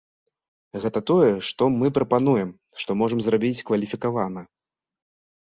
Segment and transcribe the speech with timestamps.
[0.85, 2.49] Гэта тое, што мы прапануем,
[2.85, 4.41] што можам зрабіць кваліфікавана.